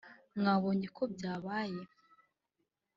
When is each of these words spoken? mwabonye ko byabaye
mwabonye 0.39 0.87
ko 0.95 1.03
byabaye 1.13 1.81